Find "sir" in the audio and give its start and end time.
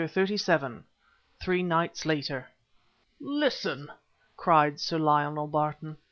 4.79-4.97